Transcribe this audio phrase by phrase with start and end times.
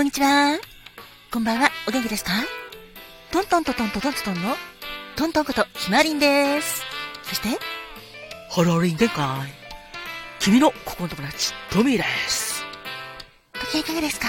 [0.00, 0.58] こんにちは。
[1.30, 1.68] こんばんは。
[1.86, 2.30] お元気ですか？
[3.30, 4.56] トントントントントントンの
[5.14, 6.82] トントンことひまりんです。
[7.22, 7.48] そして、
[8.48, 9.26] ハローリン限界。
[10.38, 12.64] 君のここの友達、トミーです。
[13.52, 14.26] ご機嫌いかがですか？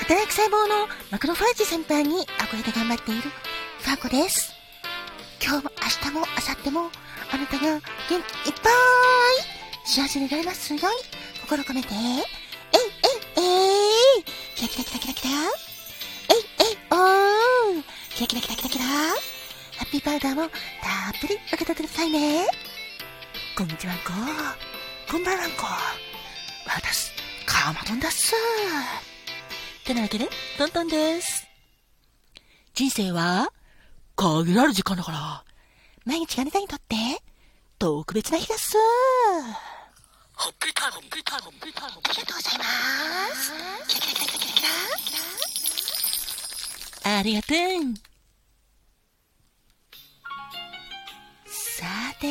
[0.00, 4.52] 働く細胞のマクロファージ先輩に憧れて頑張っているファーコです。
[5.40, 6.90] 今日も明日も明後日も
[7.32, 8.20] あなたが元気いっ
[8.64, 11.88] ぱい幸せになれますように心込めて、
[14.56, 17.82] キラキラキラキラキラえいえいおー
[18.14, 19.14] キラキラキラキラキラハ
[19.84, 20.50] ッピーパウダーもたっ
[21.20, 22.46] ぷり受け取ってくださいね。
[23.54, 24.04] こんにちはんこ。
[25.10, 25.56] こんばんはんこ。
[26.66, 27.12] 私、
[27.44, 28.32] カマトンだっす。
[29.84, 31.46] てなわけで、トントンです。
[32.72, 33.52] 人生は、
[34.16, 35.44] 限られる時間だから。
[36.06, 36.96] 毎日があなたにとって、
[37.78, 38.74] 特別な日だっす。
[40.38, 41.96] ハッピータイム、ハッピータイム、ハッピータイム。
[41.96, 42.64] ありがとうございま
[43.34, 43.52] す。
[43.88, 44.68] キラキラキラキラキラ
[45.00, 45.14] キ
[47.04, 47.18] ラ。
[47.18, 47.56] ありがとう。
[51.48, 51.86] さ
[52.20, 52.26] て、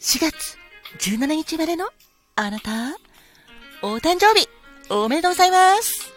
[0.00, 0.56] 4月
[0.98, 1.90] 17日までの
[2.36, 2.70] あなた、
[3.82, 4.48] お誕生日、
[4.88, 6.10] おめでとうございます。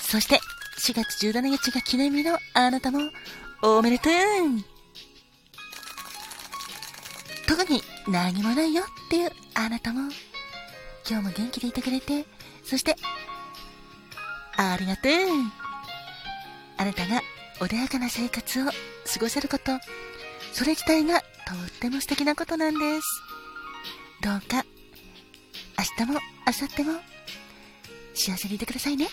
[0.00, 0.40] そして、
[0.80, 2.98] 4月17日が記念日のあなたも、
[3.62, 4.12] おめでとう。
[7.46, 10.10] 特に何もないよっていうあなたも、
[11.08, 12.26] 今日も元気でいてくれて、
[12.64, 12.96] そして、
[14.56, 15.12] ありがとう。
[16.78, 17.22] あなたが
[17.60, 18.72] 穏やかな生活を過
[19.20, 19.78] ごせること、
[20.52, 23.02] それ自体がとっても素敵なことなんです。
[24.22, 24.64] どうか、
[25.78, 27.00] 明日も明後日も
[28.14, 29.08] 幸せにいてくださいね。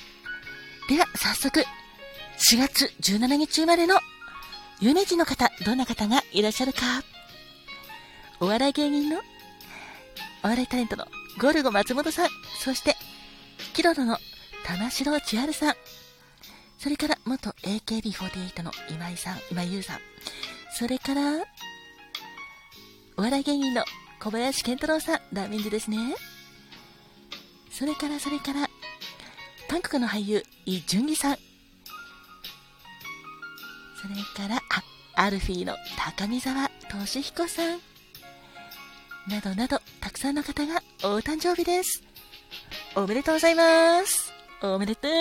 [0.88, 4.00] では、早速、4月17日生まれの
[4.80, 6.80] 有名人の方、どんな方がいらっしゃるか。
[8.42, 9.18] お笑い芸人の、
[10.44, 11.06] お笑いタレントの
[11.42, 12.96] ゴルゴ松本さん、そして、
[13.74, 14.18] キロロの
[14.66, 15.74] 玉城千春さん、
[16.78, 20.00] それから元 AKB48 の今井さん、今井優さん、
[20.72, 21.22] それから、
[23.18, 23.84] お笑い芸人の
[24.22, 26.16] 小林健太郎さん、ラーメンズですね。
[27.72, 28.70] それから、それから、
[29.68, 31.38] 韓国の俳優、イ・ジュンギさん。
[34.02, 34.62] それから、
[35.16, 37.80] あ、アルフィーの高見沢俊彦さん。
[39.30, 42.02] などなど、たくさんの方がお誕生日です。
[42.96, 44.34] おめでとうございます。
[44.64, 45.12] おめでとう。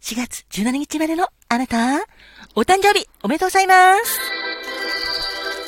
[0.00, 1.98] 4月17日までのあなた、
[2.54, 4.18] お誕生日おめでとうございます。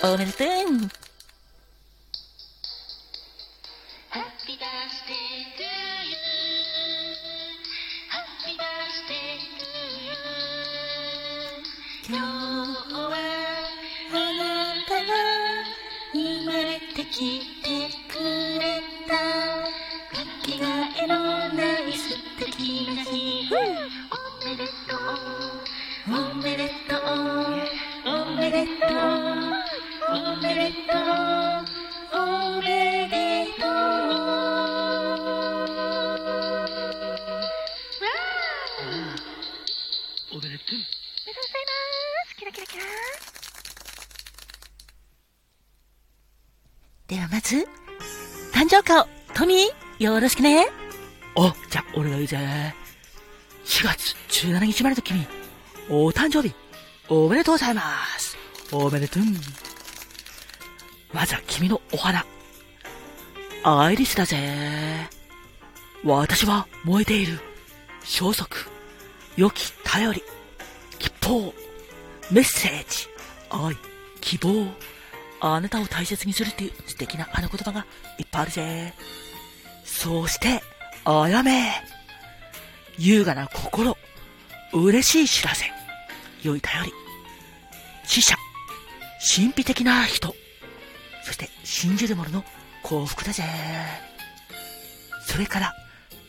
[0.05, 1.10] おめでとう。
[17.21, 18.17] れてく
[18.59, 19.13] れた。
[19.13, 20.65] かけが
[20.99, 21.13] えの
[21.53, 23.47] ない素敵な日。
[23.51, 23.55] お
[24.47, 25.09] めでとう。
[26.09, 26.99] おめでとう。
[28.07, 28.97] おめでとう。
[30.09, 30.99] おめでとう。
[32.13, 32.17] お
[32.57, 32.57] めでとう。
[32.57, 32.73] おめ
[33.09, 33.77] でとう。
[40.33, 40.59] おめでとうございま
[42.27, 42.37] す。
[42.39, 43.30] キラキラキラ。
[47.11, 47.67] ではまず、
[48.53, 50.69] 誕生花を、トミー、よろしくね。
[51.35, 52.39] お、じゃあ、俺が言うぜ。
[53.65, 54.15] 4月
[54.47, 55.27] 17日までの君、
[55.89, 56.55] お誕生日、
[57.09, 57.83] おめでとうございま
[58.17, 58.39] す。
[58.71, 59.25] おめでとう。
[61.13, 62.25] まずは君のお花。
[63.65, 65.11] アイリスだぜ。
[66.05, 67.41] 私は燃えている。
[68.05, 68.69] 消息。
[69.37, 70.23] 良き頼り。
[71.01, 71.53] 吉報。
[72.31, 73.09] メッセージ。
[73.51, 73.77] 愛。
[74.21, 74.73] 希望。
[75.41, 77.87] あなたを大切にするっていう素敵な花言葉が
[78.19, 78.95] いっぱいあるぜ。
[79.85, 80.63] そして、
[81.05, 81.73] あやめ。
[82.99, 83.97] 優雅な心。
[84.73, 85.67] 嬉しい知らせ。
[86.43, 86.93] 良い頼り。
[88.05, 88.37] 死者。
[89.37, 90.35] 神秘的な人。
[91.25, 92.45] そして、信じる者の
[92.83, 93.43] 幸福だぜ。
[95.27, 95.75] それから、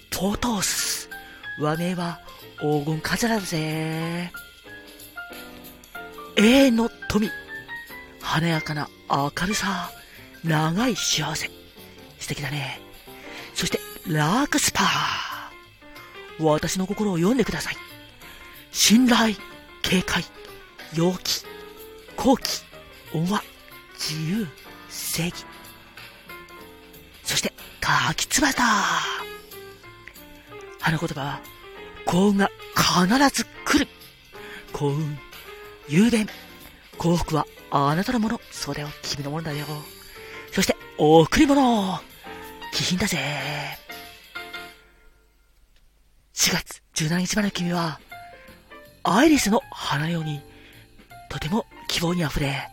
[0.10, 1.10] ポートース。
[1.60, 2.20] 和名は
[2.60, 4.32] 黄金カズラだぜ。
[6.38, 7.30] 永遠の富。
[8.22, 9.92] 華やかな明るさ。
[10.44, 11.50] 長い幸せ。
[12.20, 12.80] 素敵だね。
[13.54, 16.44] そして、ラークスパー。
[16.44, 17.76] 私の心を読んでください。
[18.72, 19.36] 信頼、
[19.84, 20.24] 警戒、
[20.96, 21.46] 陽気、
[22.16, 22.64] 好奇、
[23.14, 23.44] 恩和、
[23.94, 24.48] 自由、
[24.90, 25.46] 正義。
[27.24, 28.64] そして、柿翼だ。
[30.80, 31.42] 花言葉は、
[32.06, 33.88] 幸運が必ず来る。
[34.74, 35.20] 幸運、
[35.88, 36.28] 雄弁、
[37.02, 38.40] 幸福はあなたのもの。
[38.52, 39.66] それは君のものだよ。
[40.52, 42.00] そして、贈り物
[42.72, 43.18] 気品だぜ。
[46.36, 48.00] 4月17日まで君は、
[49.02, 50.42] アイリスの花のように、
[51.28, 52.70] とても希望に溢れ、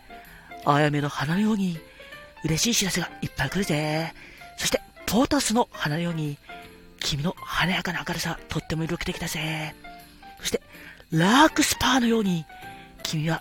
[0.66, 1.78] あやめの花のように、
[2.44, 4.12] 嬉しい知らせがいっぱい来るぜ。
[4.58, 6.36] そして、ポータスの花のように、
[7.00, 9.74] 君の華やかな明るさ、とっても魅力的だぜ。
[10.40, 10.60] そして、
[11.12, 12.44] ラークスパーのように、
[13.02, 13.40] 君は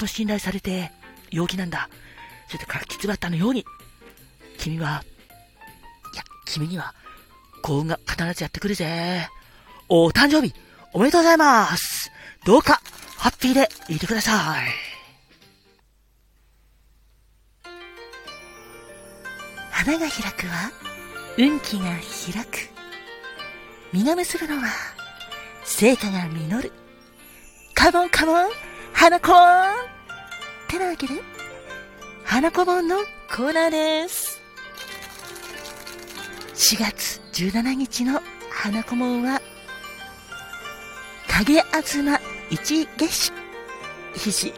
[0.00, 0.90] と信頼されて、
[1.30, 1.88] 陽気なんだ。
[2.48, 3.64] そして、カキツバッタのように、
[4.58, 5.04] 君は、
[6.14, 6.94] いや、君には、
[7.62, 9.28] 幸運が必ずやってくるぜ。
[9.88, 10.54] お誕生日、
[10.92, 12.10] おめでとうございます。
[12.44, 12.80] どうか、
[13.16, 14.90] ハッピーでいてください。
[19.70, 20.70] 花が開くは
[21.38, 22.68] 運気が開く
[23.94, 24.68] 実が結ぶのは
[25.64, 26.70] 成果が実る
[27.74, 29.74] カモンカモン花子ーン
[30.68, 31.14] てなわけで
[32.24, 32.98] 花子本の
[33.34, 34.40] コーナーです。
[36.54, 38.20] 4月17日の
[38.50, 39.40] 花子門は
[41.26, 42.20] 影あずま
[42.50, 43.32] 一月始
[44.14, 44.52] ひし。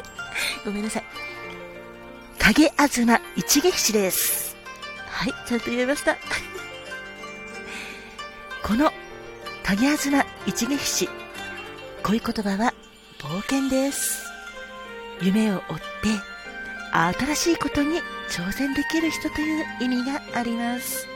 [0.64, 1.04] ごめんなさい。
[2.38, 4.56] 影あずま一撃死です。
[5.08, 6.16] はい、ちゃんと言えました。
[8.62, 8.92] この
[9.62, 11.08] 影あずま一撃死、
[12.02, 12.74] 恋言葉は
[13.18, 14.26] 冒険です。
[15.20, 15.82] 夢を追って
[16.92, 21.06] 新しいことに挑戦できる人という意味があります。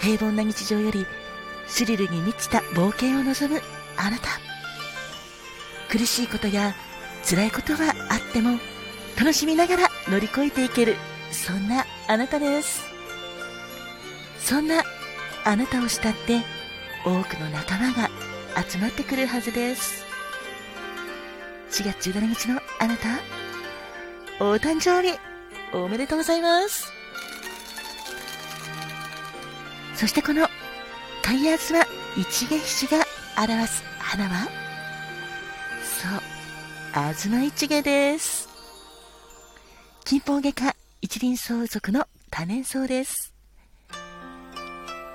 [0.00, 1.06] 平凡な日常より
[1.66, 3.60] スリルに満ちた冒険を望む
[3.96, 4.28] あなた。
[5.90, 6.74] 苦しいことや
[7.28, 8.58] 辛いことはあっても
[9.18, 10.94] 楽しみながら乗り越えていける
[11.32, 12.84] そんなあなたです
[14.38, 14.84] そんな
[15.44, 16.40] あなたを慕って
[17.04, 18.08] 多くの仲間が
[18.68, 20.09] 集まってくるはずです
[21.70, 23.20] 4月17日のあなた。
[24.42, 25.18] お誕生日
[25.72, 26.90] おめでとうございます
[29.94, 30.48] そしてこの
[31.22, 31.84] 海安は
[32.16, 33.04] 一撃種が
[33.36, 34.48] 表す花は
[35.84, 36.20] そう
[36.94, 38.48] あずま一芸です
[40.06, 43.32] 金峰外科一輪相続の多年草です。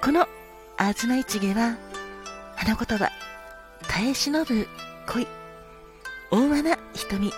[0.02, 0.28] この
[0.78, 1.78] あずま一芸は、
[2.56, 3.12] 花言葉、
[3.88, 4.68] 耐え忍ぶ
[5.06, 5.28] 恋、
[6.32, 7.32] 大和な瞳、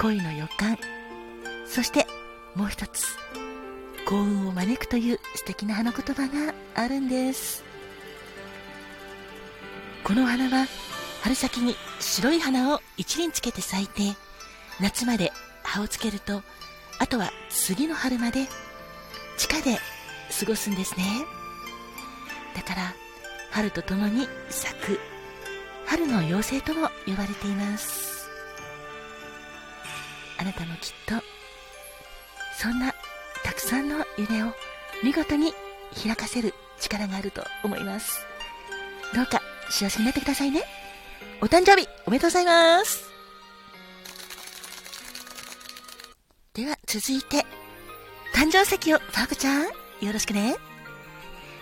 [0.00, 0.78] 恋の予感、
[1.66, 2.06] そして
[2.54, 3.16] もう一つ、
[4.06, 7.64] 幸運を招くという素敵な花言葉があるんです。
[10.02, 10.66] この花は、
[11.22, 14.16] 春先に白い花を一輪つけて咲いて、
[14.80, 15.32] 夏まで
[15.62, 16.42] 葉をつけると、
[16.98, 18.46] あとは次の春まで
[19.36, 19.78] 地下で
[20.40, 21.04] 過ごすんですね。
[22.56, 22.94] だから、
[23.50, 25.00] 春とともに咲く、
[25.88, 28.28] 春の妖精とも呼ばれています。
[30.38, 31.14] あなたもきっと、
[32.60, 32.92] そんな
[33.42, 34.52] たくさんの夢を
[35.02, 35.54] 見事に
[36.00, 38.20] 開かせる力があると思います。
[39.14, 39.40] どうか
[39.70, 40.62] 幸せになってくださいね。
[41.40, 43.08] お誕生日おめでとうございます。
[46.52, 47.46] では続いて、
[48.34, 50.56] 誕生石をパーコちゃん、よろしくね。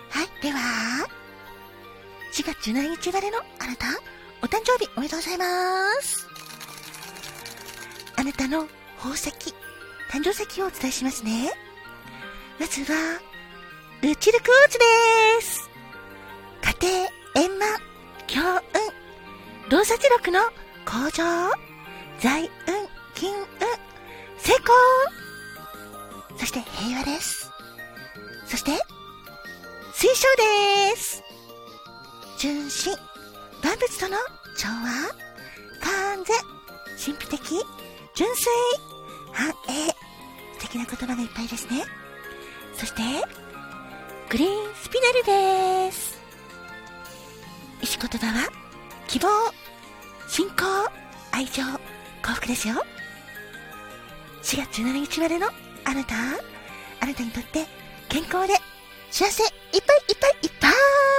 [0.09, 1.07] はい、では、
[2.33, 3.85] 4月17日生まれのあなた、
[4.41, 5.45] お誕生日おめでとうございま
[6.01, 6.27] す。
[8.15, 8.67] あなたの
[8.97, 9.29] 宝石、
[10.11, 11.51] 誕生石をお伝えしますね。
[12.59, 13.19] まずは、
[14.01, 14.85] ルチルクォーツで
[15.41, 15.69] す。
[16.81, 17.79] 家庭、円満、
[18.27, 20.39] 強運、洞察力の
[20.85, 21.23] 向上、
[22.19, 22.49] 財運、
[23.15, 23.45] 金運、
[24.37, 24.73] 成功
[26.37, 27.49] そして平和です。
[28.45, 28.71] そして、
[29.93, 30.27] 水晶
[30.93, 31.23] です。
[32.39, 32.95] 純真、
[33.67, 34.15] 万物との
[34.55, 35.11] 調和、
[35.81, 36.37] 完全、
[36.95, 37.37] 神秘的、
[38.15, 38.45] 純粋、
[39.33, 39.89] 繁栄、
[40.57, 41.83] 素敵な言葉がいっぱいですね。
[42.77, 43.01] そして、
[44.29, 46.17] グリーンスピナルです。
[47.81, 48.49] 石言葉は、
[49.09, 49.27] 希望、
[50.29, 50.63] 信仰、
[51.33, 51.61] 愛情、
[52.23, 52.75] 幸福ですよ。
[54.43, 55.47] 4月17日までの
[55.83, 56.15] あなた、
[57.01, 57.65] あなたにとって
[58.07, 58.53] 健康で
[59.11, 59.49] 幸せいっ
[59.85, 61.16] ぱいいっぱいいっぱい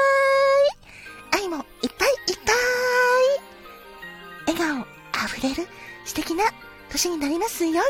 [5.38, 5.68] あふれる
[6.04, 6.44] 素敵な
[6.90, 7.80] 年になりますように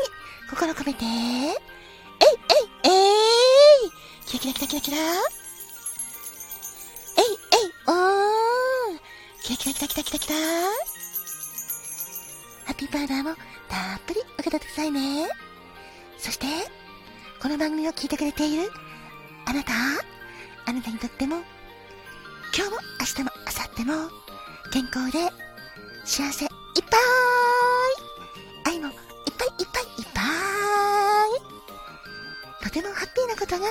[0.49, 1.09] 心込めて、えい
[1.45, 1.55] えい
[2.83, 3.91] えい
[4.25, 4.97] キラキラキラキラキラ。
[4.97, 5.03] えい
[7.23, 8.99] えいおー。
[9.41, 10.35] キラキラキラキラキラキラ。
[12.65, 13.35] ハッピーパウダーも
[13.67, 15.27] たっぷり受け取ってくださいね。
[16.17, 16.45] そして、
[17.41, 18.71] この番組を聞いてくれている
[19.45, 19.71] あなた、
[20.65, 21.37] あなたにとっても、
[22.55, 24.09] 今日も明日も明後日も、
[24.71, 25.31] 健康で
[26.05, 26.49] 幸せいっ
[26.89, 27.18] ぱい。
[32.81, 33.67] てもハッピーなことが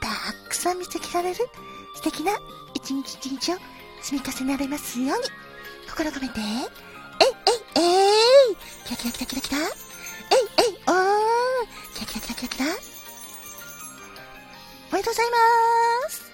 [0.00, 1.36] たくさん見つけられる
[1.94, 2.32] 素敵な
[2.74, 3.56] 一日一日を
[4.02, 5.24] 積み重ねられますように。
[5.88, 6.46] 心込めて、えい
[7.76, 8.56] えいえい。
[8.84, 9.58] キラキラキラキラキラ。
[9.58, 9.68] えい
[10.58, 10.78] えい。
[10.86, 11.66] おー。
[11.94, 12.66] キラキラキラキラキラ。
[14.90, 16.32] おめでとうございます。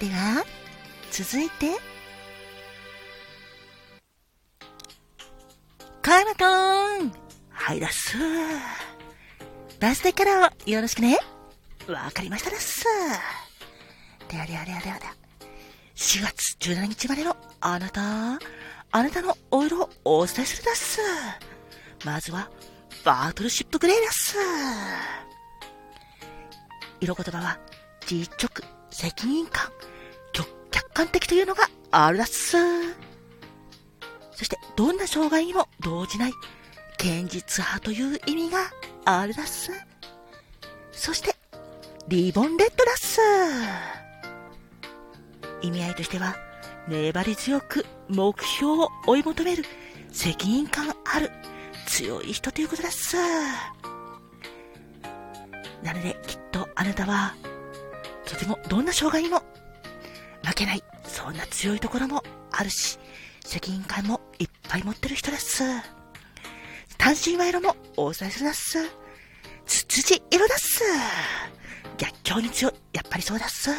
[0.00, 0.44] では、
[1.10, 1.78] 続いて、
[6.02, 6.65] カーマトーン
[7.66, 8.16] はいだっす。
[9.80, 11.18] バースデーカラをよろしくね。
[11.88, 12.84] わかりましただっす。
[14.28, 15.14] ではではではではでは。
[15.96, 18.38] 4月17日までのあなた、あ
[18.92, 21.00] なたのお色をお伝えするだっす。
[22.04, 22.48] まずは、
[23.04, 24.36] バートルシップグレーだっす。
[27.00, 27.58] 色言葉は、
[28.06, 29.72] 実直、責任感、
[30.32, 32.56] 客客観的というのがあるだっす。
[34.30, 36.32] そして、どんな障害にも動じない、
[37.06, 38.58] 堅実派という意味が
[39.04, 39.70] あるだっす。
[40.90, 41.36] そして、
[42.08, 43.20] リボンレッドだっす。
[45.62, 46.34] 意味合いとしては、
[46.88, 49.64] 粘り強く目標を追い求める
[50.10, 51.30] 責任感ある
[51.86, 53.16] 強い人ということだっす。
[55.84, 57.36] なので、きっとあなたは、
[58.24, 59.44] とてもどんな障害にも
[60.44, 62.98] 負けない、そんな強いところもあるし、
[63.44, 65.62] 責任感もいっぱい持ってる人です。
[67.06, 68.78] 単身賄賂もお伝えするだっす。
[69.64, 70.82] ツツジ色だっす。
[71.98, 73.70] 逆境に強い、やっぱりそうだっす。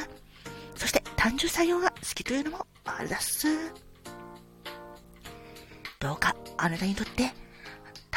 [0.77, 3.49] そして単純作業が好きというのもあるだっす。
[5.99, 7.33] どうかあなたにとって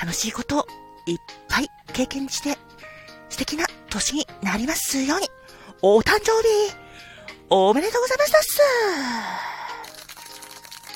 [0.01, 0.67] 楽しいことを
[1.07, 2.57] いっぱい経験して
[3.31, 5.27] 素敵な年になりますように、
[5.83, 6.73] お誕生日
[7.49, 9.50] おめでとうございましたっす